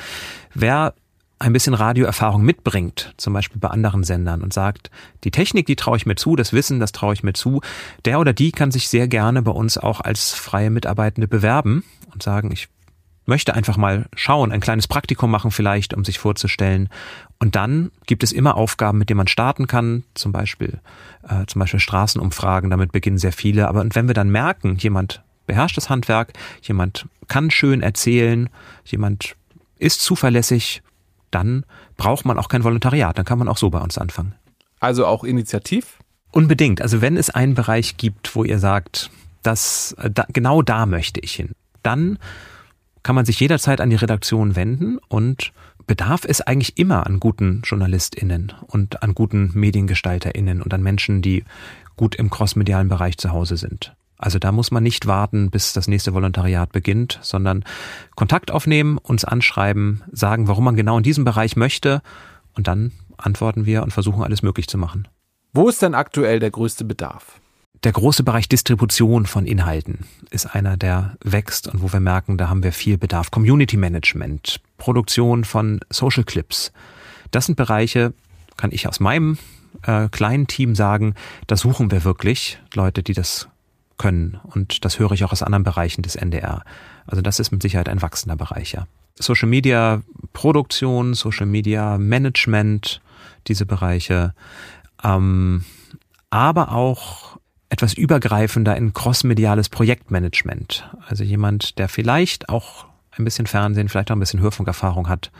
[0.53, 0.93] wer
[1.39, 4.91] ein bisschen Radioerfahrung mitbringt, zum Beispiel bei anderen Sendern und sagt,
[5.23, 7.61] die Technik, die traue ich mir zu, das Wissen, das traue ich mir zu,
[8.03, 12.21] der oder die kann sich sehr gerne bei uns auch als freie Mitarbeitende bewerben und
[12.21, 12.67] sagen, ich
[13.29, 16.89] möchte einfach mal schauen, ein kleines Praktikum machen vielleicht, um sich vorzustellen.
[17.39, 20.79] Und dann gibt es immer Aufgaben, mit denen man starten kann, zum Beispiel,
[21.23, 23.69] äh, zum Beispiel Straßenumfragen, damit beginnen sehr viele.
[23.69, 28.49] Aber und wenn wir dann merken, jemand beherrscht das Handwerk, jemand kann schön erzählen,
[28.83, 29.35] jemand
[29.77, 30.81] ist zuverlässig,
[31.31, 31.63] dann
[31.95, 34.35] braucht man auch kein Volontariat, dann kann man auch so bei uns anfangen.
[34.79, 35.99] Also auch initiativ?
[36.31, 36.81] Unbedingt.
[36.81, 39.09] Also wenn es einen Bereich gibt, wo ihr sagt,
[39.43, 41.51] das, äh, da, genau da möchte ich hin,
[41.83, 42.19] dann
[43.03, 45.51] kann man sich jederzeit an die Redaktion wenden und
[45.87, 51.43] bedarf es eigentlich immer an guten JournalistInnen und an guten MediengestalterInnen und an Menschen, die
[51.95, 53.93] gut im crossmedialen Bereich zu Hause sind.
[54.17, 57.63] Also da muss man nicht warten, bis das nächste Volontariat beginnt, sondern
[58.15, 62.01] Kontakt aufnehmen, uns anschreiben, sagen, warum man genau in diesem Bereich möchte
[62.53, 65.07] und dann antworten wir und versuchen alles möglich zu machen.
[65.53, 67.39] Wo ist denn aktuell der größte Bedarf?
[67.83, 69.99] Der große Bereich Distribution von Inhalten
[70.31, 73.31] ist einer, der wächst und wo wir merken, da haben wir viel Bedarf.
[73.31, 76.73] Community Management, Produktion von Social Clips.
[77.31, 78.13] Das sind Bereiche,
[78.57, 79.37] kann ich aus meinem
[79.83, 81.15] äh, kleinen Team sagen,
[81.47, 83.47] da suchen wir wirklich Leute, die das
[83.97, 84.39] können.
[84.43, 86.63] Und das höre ich auch aus anderen Bereichen des NDR.
[87.07, 88.87] Also das ist mit Sicherheit ein wachsender Bereich, ja.
[89.15, 90.01] Social Media
[90.33, 93.01] Produktion, Social Media Management,
[93.47, 94.33] diese Bereiche,
[95.03, 95.65] ähm,
[96.29, 97.38] aber auch
[97.69, 100.89] etwas übergreifender in crossmediales Projektmanagement.
[101.07, 105.31] Also jemand, der vielleicht auch ein bisschen Fernsehen, vielleicht auch ein bisschen Hörfunkerfahrung hat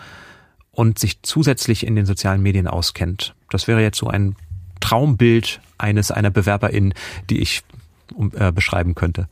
[0.71, 3.33] und sich zusätzlich in den sozialen Medien auskennt.
[3.49, 4.35] Das wäre jetzt so ein
[4.79, 6.93] Traumbild eines einer Bewerberin,
[7.29, 7.63] die ich
[8.35, 9.27] äh, beschreiben könnte.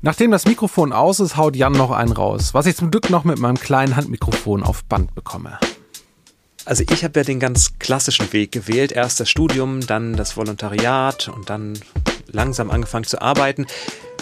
[0.00, 3.24] Nachdem das Mikrofon aus ist, haut Jan noch einen raus, was ich zum Glück noch
[3.24, 5.58] mit meinem kleinen Handmikrofon auf Band bekomme.
[6.64, 8.92] Also ich habe ja den ganz klassischen Weg gewählt.
[8.92, 11.78] Erst das Studium, dann das Volontariat und dann
[12.26, 13.66] langsam angefangen zu arbeiten.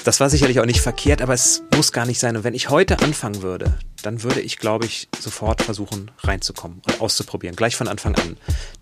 [0.04, 2.36] Das war sicherlich auch nicht verkehrt, aber es muss gar nicht sein.
[2.36, 7.00] Und wenn ich heute anfangen würde, dann würde ich, glaube ich, sofort versuchen, reinzukommen und
[7.00, 8.36] auszuprobieren, gleich von Anfang an.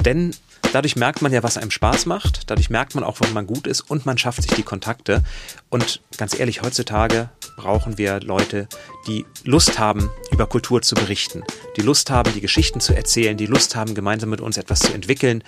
[0.04, 0.36] Denn
[0.74, 3.66] dadurch merkt man ja, was einem Spaß macht, dadurch merkt man auch, wann man gut
[3.68, 5.22] ist und man schafft sich die Kontakte.
[5.70, 8.68] Und ganz ehrlich, heutzutage brauchen wir Leute,
[9.06, 11.44] die Lust haben, über Kultur zu berichten,
[11.76, 14.92] die Lust haben, die Geschichten zu erzählen, die Lust haben, gemeinsam mit uns etwas zu
[14.92, 15.44] entwickeln.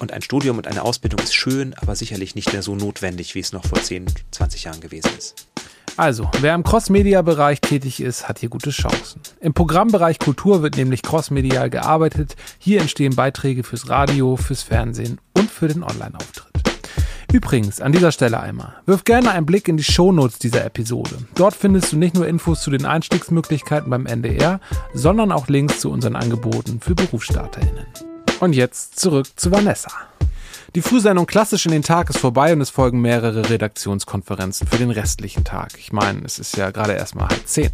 [0.00, 3.40] Und ein Studium und eine Ausbildung ist schön, aber sicherlich nicht mehr so notwendig, wie
[3.40, 5.46] es noch vor 10, 20 Jahren gewesen ist.
[5.96, 9.20] Also, wer im Cross-Media-Bereich tätig ist, hat hier gute Chancen.
[9.40, 12.36] Im Programmbereich Kultur wird nämlich crossmedial gearbeitet.
[12.58, 16.50] Hier entstehen Beiträge fürs Radio, fürs Fernsehen und für den Online-Auftritt.
[17.32, 21.16] Übrigens, an dieser Stelle einmal, wirf gerne einen Blick in die Shownotes dieser Episode.
[21.36, 24.58] Dort findest du nicht nur Infos zu den Einstiegsmöglichkeiten beim NDR,
[24.94, 27.86] sondern auch Links zu unseren Angeboten für BerufsstarterInnen.
[28.40, 30.09] Und jetzt zurück zu Vanessa.
[30.74, 34.90] Die Frühsendung klassisch in den Tag ist vorbei und es folgen mehrere Redaktionskonferenzen für den
[34.90, 35.72] restlichen Tag.
[35.78, 37.70] Ich meine, es ist ja gerade erst mal halb zehn.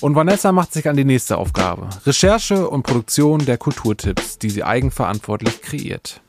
[0.00, 1.88] Und Vanessa macht sich an die nächste Aufgabe.
[2.06, 6.20] Recherche und Produktion der Kulturtipps, die sie eigenverantwortlich kreiert.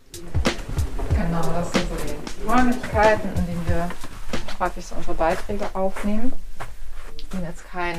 [1.14, 3.90] Genau, das sind so die Räumlichkeiten, in denen wir
[4.60, 6.34] häufig so unsere Beiträge aufnehmen.
[7.34, 7.96] Um jetzt kein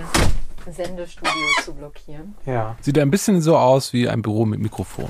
[0.70, 1.32] Sendestudio
[1.64, 2.34] zu blockieren.
[2.46, 2.76] Ja.
[2.80, 5.08] Sieht ein bisschen so aus wie ein Büro mit Mikrofon.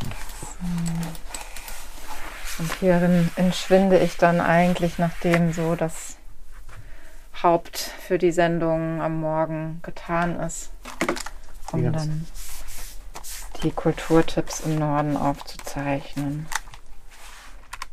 [2.59, 6.17] Und hierin entschwinde ich dann eigentlich, nachdem so das
[7.43, 10.71] Haupt für die Sendung am Morgen getan ist,
[11.73, 12.27] um dann
[13.63, 16.47] die Kulturtipps im Norden aufzuzeichnen.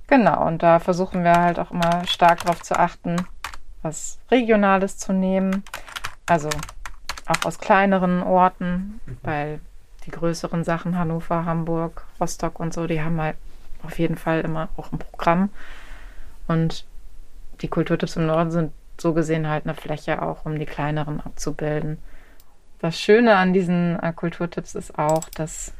[0.08, 3.15] Genau, und da versuchen wir halt auch immer stark darauf zu achten,
[3.82, 5.63] was Regionales zu nehmen.
[6.26, 6.50] Also
[7.28, 9.62] auch aus kleineren Orten, weil
[10.06, 13.38] die größeren Sachen, Hannover, Hamburg, Rostock und so, die haben halt
[13.83, 15.49] auf jeden Fall immer auch ein Programm.
[16.47, 16.85] Und
[17.61, 21.99] die Kulturtipps im Norden sind so gesehen halt eine Fläche auch, um die kleineren abzubilden.
[22.79, 25.73] Das Schöne an diesen äh, Kulturtipps ist auch, dass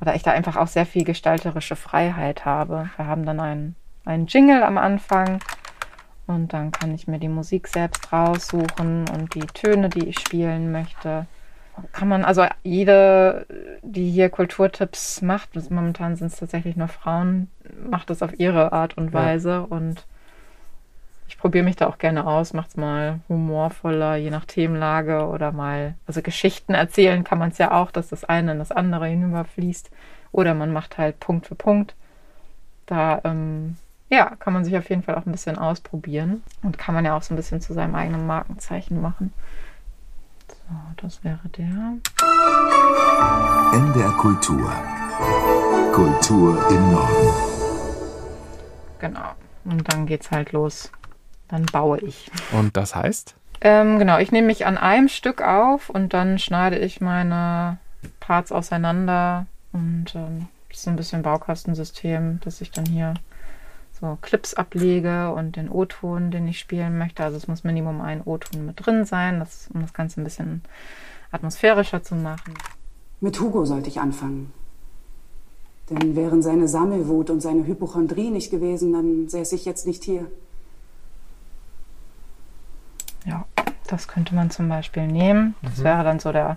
[0.00, 2.90] oder ich da einfach auch sehr viel gestalterische Freiheit habe.
[2.96, 5.40] Wir haben dann einen, einen Jingle am Anfang
[6.26, 10.72] und dann kann ich mir die Musik selbst raussuchen und die Töne, die ich spielen
[10.72, 11.26] möchte.
[11.92, 13.46] Kann man, also jede,
[13.82, 17.48] die hier Kulturtipps macht, momentan sind es tatsächlich nur Frauen,
[17.88, 19.60] macht das auf ihre Art und Weise ja.
[19.60, 20.06] und
[21.26, 25.94] ich probiere mich da auch gerne aus, macht's mal humorvoller, je nach Themenlage oder mal,
[26.06, 29.90] also Geschichten erzählen kann man es ja auch, dass das eine in das andere hinüberfließt.
[30.32, 31.94] Oder man macht halt Punkt für Punkt.
[32.86, 33.76] Da, ähm,
[34.10, 37.16] ja, kann man sich auf jeden Fall auch ein bisschen ausprobieren und kann man ja
[37.16, 39.32] auch so ein bisschen zu seinem eigenen Markenzeichen machen.
[40.68, 41.94] So, das wäre der.
[43.72, 44.72] NDR Kultur.
[45.92, 47.28] Kultur im Norden.
[48.98, 49.34] Genau.
[49.64, 50.90] Und dann geht's halt los
[51.48, 52.30] dann baue ich.
[52.52, 53.34] Und das heißt?
[53.60, 57.78] Ähm, genau, ich nehme mich an einem Stück auf und dann schneide ich meine
[58.20, 63.14] Parts auseinander und ähm, das ist so ein bisschen Baukastensystem, dass ich dann hier
[64.00, 67.24] so Clips ablege und den O-Ton, den ich spielen möchte.
[67.24, 70.62] Also es muss Minimum ein O-Ton mit drin sein, das, um das Ganze ein bisschen
[71.30, 72.54] atmosphärischer zu machen.
[73.20, 74.52] Mit Hugo sollte ich anfangen.
[75.90, 80.26] Denn wären seine Sammelwut und seine Hypochondrie nicht gewesen, dann säße ich jetzt nicht hier.
[83.26, 83.46] Ja,
[83.86, 85.54] das könnte man zum Beispiel nehmen.
[85.62, 85.84] Das mhm.
[85.84, 86.56] wäre dann so der,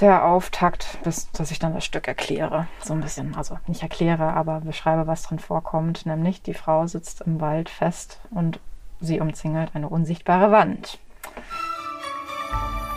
[0.00, 2.66] der Auftakt, bis, dass ich dann das Stück erkläre.
[2.82, 6.06] So ein bisschen, also nicht erkläre, aber beschreibe, was drin vorkommt.
[6.06, 8.60] Nämlich, die Frau sitzt im Wald fest und
[9.00, 10.98] sie umzingelt eine unsichtbare Wand.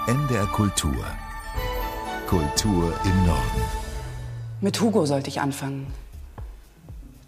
[0.08, 1.06] NDR Kultur.
[2.28, 3.62] Kultur im Norden.
[4.62, 5.94] Mit Hugo sollte ich anfangen.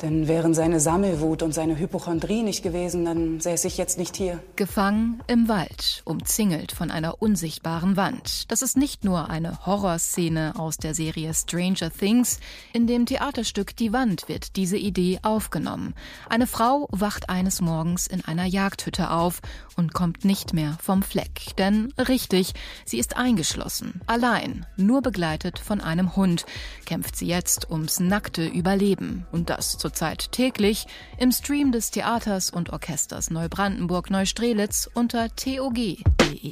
[0.01, 4.41] Denn wären seine Sammelwut und seine Hypochondrie nicht gewesen, dann säße ich jetzt nicht hier.
[4.55, 8.51] Gefangen im Wald, umzingelt von einer unsichtbaren Wand.
[8.51, 12.39] Das ist nicht nur eine Horrorszene aus der Serie Stranger Things.
[12.73, 15.93] In dem Theaterstück Die Wand wird diese Idee aufgenommen.
[16.29, 19.41] Eine Frau wacht eines Morgens in einer Jagdhütte auf
[19.75, 21.55] und kommt nicht mehr vom Fleck.
[21.57, 22.53] Denn richtig,
[22.85, 26.45] sie ist eingeschlossen, allein, nur begleitet von einem Hund,
[26.85, 29.27] kämpft sie jetzt ums nackte Überleben.
[29.31, 36.49] Und das zur zurzeit täglich im Stream des Theaters und Orchesters Neubrandenburg-Neustrelitz unter tog.de.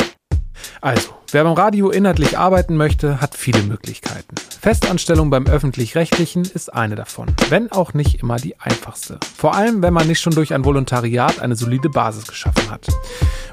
[0.81, 4.35] Also, wer beim Radio inhaltlich arbeiten möchte, hat viele Möglichkeiten.
[4.59, 9.21] Festanstellung beim öffentlich-rechtlichen ist eine davon, wenn auch nicht immer die einfachste.
[9.37, 12.87] Vor allem, wenn man nicht schon durch ein Volontariat eine solide Basis geschaffen hat.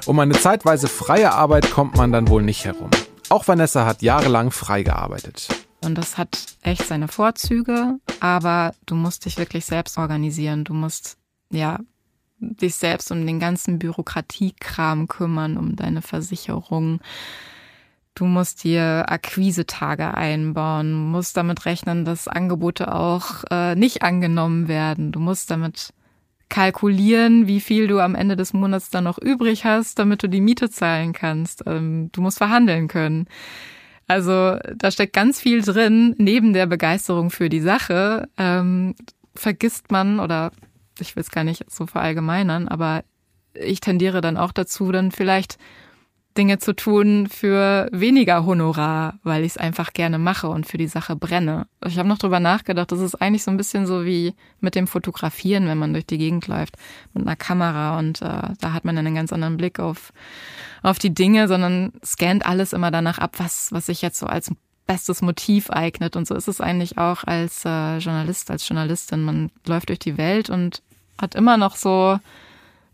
[0.05, 2.89] Um eine zeitweise freie Arbeit kommt man dann wohl nicht herum.
[3.29, 5.47] Auch Vanessa hat jahrelang frei gearbeitet.
[5.87, 10.65] Und das hat echt seine Vorzüge, aber du musst dich wirklich selbst organisieren.
[10.65, 11.17] Du musst
[11.49, 11.79] ja,
[12.39, 16.99] dich selbst um den ganzen Bürokratiekram kümmern, um deine Versicherung.
[18.15, 25.13] Du musst dir Akquisetage einbauen, musst damit rechnen, dass Angebote auch äh, nicht angenommen werden.
[25.13, 25.93] Du musst damit
[26.49, 30.41] kalkulieren, wie viel du am Ende des Monats dann noch übrig hast, damit du die
[30.41, 31.63] Miete zahlen kannst.
[31.65, 33.27] Ähm, du musst verhandeln können.
[34.07, 36.15] Also da steckt ganz viel drin.
[36.17, 38.95] Neben der Begeisterung für die Sache ähm,
[39.35, 40.51] vergisst man oder
[40.99, 43.03] ich will es gar nicht so verallgemeinern, aber
[43.53, 45.57] ich tendiere dann auch dazu, dann vielleicht
[46.37, 50.87] Dinge zu tun für weniger Honorar, weil ich es einfach gerne mache und für die
[50.87, 51.67] Sache brenne.
[51.85, 54.87] Ich habe noch drüber nachgedacht, das ist eigentlich so ein bisschen so wie mit dem
[54.87, 56.75] Fotografieren, wenn man durch die Gegend läuft
[57.13, 60.13] mit einer Kamera und äh, da hat man einen ganz anderen Blick auf,
[60.83, 64.51] auf die Dinge, sondern scannt alles immer danach ab, was, was sich jetzt so als
[64.85, 66.15] bestes Motiv eignet.
[66.15, 69.23] Und so ist es eigentlich auch als äh, Journalist, als Journalistin.
[69.23, 70.81] Man läuft durch die Welt und
[71.19, 72.19] hat immer noch so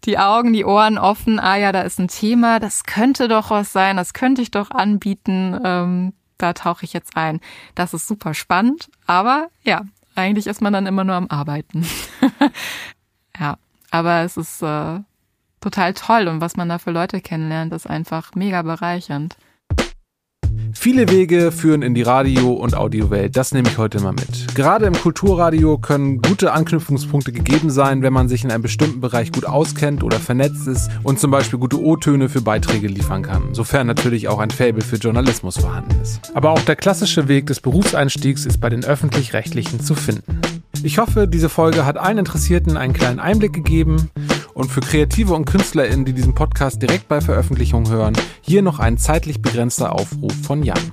[0.06, 1.40] die Augen, die Ohren offen.
[1.40, 4.72] Ah ja, da ist ein Thema, das könnte doch was sein, das könnte ich doch
[4.72, 5.60] anbieten.
[5.64, 7.40] Ähm, da tauche ich jetzt ein.
[7.76, 9.84] Das ist super spannend, aber ja,
[10.16, 11.86] eigentlich ist man dann immer nur am Arbeiten.
[13.40, 13.58] ja,
[13.92, 15.00] aber es ist äh,
[15.62, 19.38] total toll und was man da für Leute kennenlernt, ist einfach mega bereichernd.
[20.74, 24.54] Viele Wege führen in die Radio- und Audiowelt, das nehme ich heute mal mit.
[24.56, 29.32] Gerade im Kulturradio können gute Anknüpfungspunkte gegeben sein, wenn man sich in einem bestimmten Bereich
[29.32, 33.88] gut auskennt oder vernetzt ist und zum Beispiel gute O-Töne für Beiträge liefern kann, sofern
[33.88, 36.32] natürlich auch ein Faible für Journalismus vorhanden ist.
[36.34, 40.42] Aber auch der klassische Weg des Berufseinstiegs ist bei den öffentlich-rechtlichen zu finden.
[40.84, 44.10] Ich hoffe, diese Folge hat allen Interessierten einen kleinen Einblick gegeben
[44.54, 48.98] und für Kreative und KünstlerInnen, die diesen Podcast direkt bei Veröffentlichung hören, hier noch ein
[48.98, 50.92] zeitlich begrenzter Aufruf von Jan.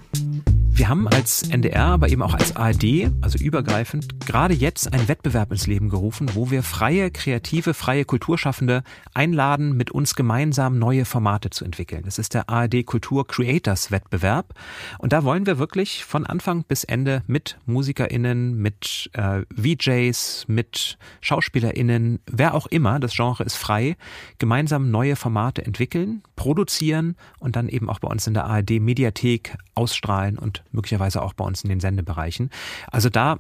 [0.81, 5.53] Wir haben als NDR, aber eben auch als ARD, also übergreifend, gerade jetzt einen Wettbewerb
[5.53, 11.51] ins Leben gerufen, wo wir freie, kreative, freie Kulturschaffende einladen, mit uns gemeinsam neue Formate
[11.51, 12.05] zu entwickeln.
[12.07, 14.55] Das ist der ARD Kultur Creators Wettbewerb.
[14.99, 20.97] Und da wollen wir wirklich von Anfang bis Ende mit MusikerInnen, mit äh, VJs, mit
[21.21, 23.99] SchauspielerInnen, wer auch immer, das Genre ist frei,
[24.39, 29.59] gemeinsam neue Formate entwickeln, produzieren und dann eben auch bei uns in der ARD Mediathek
[29.75, 32.51] ausstrahlen und möglicherweise auch bei uns in den Sendebereichen.
[32.91, 33.39] Also da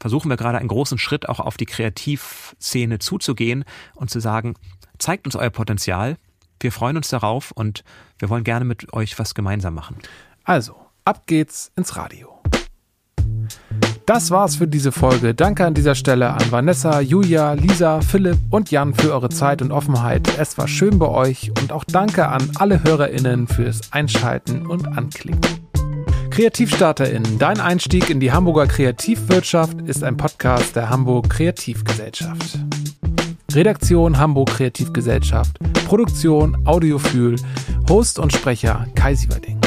[0.00, 3.64] versuchen wir gerade einen großen Schritt auch auf die Kreativszene zuzugehen
[3.94, 4.54] und zu sagen,
[4.98, 6.16] zeigt uns euer Potenzial,
[6.60, 7.84] wir freuen uns darauf und
[8.18, 9.96] wir wollen gerne mit euch was gemeinsam machen.
[10.44, 12.36] Also, ab geht's ins Radio.
[14.06, 15.34] Das war's für diese Folge.
[15.34, 19.72] Danke an dieser Stelle an Vanessa, Julia, Lisa, Philipp und Jan für eure Zeit und
[19.72, 20.38] Offenheit.
[20.38, 25.65] Es war schön bei euch und auch danke an alle HörerInnen fürs Einschalten und Anklicken.
[26.36, 32.58] KreativstarterInnen, dein Einstieg in die Hamburger Kreativwirtschaft ist ein Podcast der Hamburg Kreativgesellschaft.
[33.52, 37.36] Redaktion Hamburg Kreativgesellschaft, Produktion Audiophil,
[37.88, 39.58] Host und Sprecher Kai Sieverding.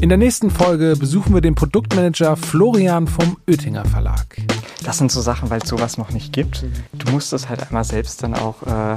[0.00, 4.40] In der nächsten Folge besuchen wir den Produktmanager Florian vom Oettinger Verlag.
[4.84, 6.64] Das sind so Sachen, weil es sowas noch nicht gibt.
[6.92, 8.96] Du musst es halt einmal selbst dann auch äh,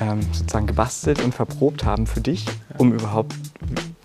[0.00, 2.46] ähm, sozusagen gebastelt und verprobt haben für dich,
[2.78, 3.34] um überhaupt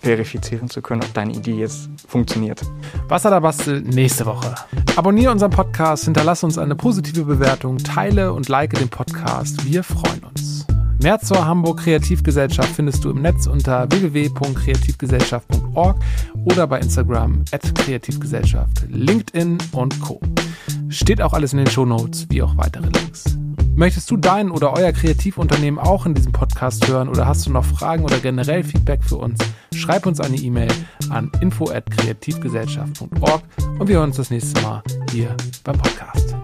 [0.06, 2.62] verifizieren zu können, ob deine Idee jetzt funktioniert.
[3.08, 4.54] Wasser da Bastel nächste Woche.
[4.94, 9.66] Abonniere unseren Podcast, hinterlasse uns eine positive Bewertung, teile und like den Podcast.
[9.66, 10.64] Wir freuen uns.
[11.02, 15.96] Mehr zur Hamburg Kreativgesellschaft findest du im Netz unter www.kreativgesellschaft.org
[16.44, 20.20] oder bei Instagram at Kreativgesellschaft, LinkedIn und Co.
[20.88, 23.36] Steht auch alles in den Shownotes, wie auch weitere Links.
[23.74, 27.64] Möchtest du dein oder euer Kreativunternehmen auch in diesem Podcast hören oder hast du noch
[27.64, 29.38] Fragen oder generell Feedback für uns?
[29.74, 30.68] Schreib uns eine E-Mail
[31.10, 33.42] an info@kreativgesellschaft.org
[33.78, 34.82] und wir hören uns das nächste Mal
[35.12, 36.34] hier beim Podcast.